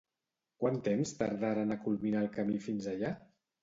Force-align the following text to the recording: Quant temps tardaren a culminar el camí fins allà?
Quant 0.63 0.79
temps 0.87 1.13
tardaren 1.21 1.79
a 1.79 1.79
culminar 1.87 2.27
el 2.27 2.35
camí 2.41 2.63
fins 2.69 2.93
allà? 2.99 3.19